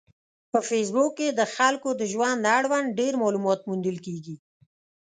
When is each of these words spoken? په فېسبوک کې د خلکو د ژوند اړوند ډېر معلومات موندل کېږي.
په 0.51 0.59
فېسبوک 0.69 1.11
کې 1.19 1.27
د 1.31 1.41
خلکو 1.55 1.89
د 1.99 2.01
ژوند 2.11 2.41
اړوند 2.57 2.95
ډېر 2.99 3.13
معلومات 3.23 3.59
موندل 3.67 3.97
کېږي. 4.05 4.35